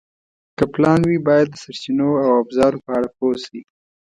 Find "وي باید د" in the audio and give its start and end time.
1.09-1.55